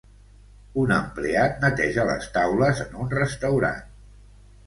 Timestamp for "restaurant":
3.19-3.85